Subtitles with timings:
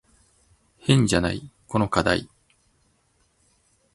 [0.79, 1.47] 変じゃない？
[1.67, 2.27] この課題。